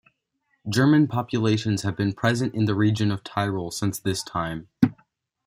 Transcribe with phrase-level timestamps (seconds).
[0.67, 4.67] German populations have been present in the region of Tyrol since this time.